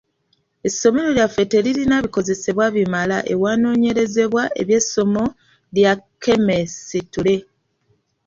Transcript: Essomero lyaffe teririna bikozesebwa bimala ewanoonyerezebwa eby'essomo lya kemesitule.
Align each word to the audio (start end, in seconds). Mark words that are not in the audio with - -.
Essomero 0.67 1.07
lyaffe 1.17 1.43
teririna 1.51 1.95
bikozesebwa 2.05 2.65
bimala 2.75 3.17
ewanoonyerezebwa 3.33 4.43
eby'essomo 4.61 5.23
lya 5.75 5.93
kemesitule. 6.21 7.35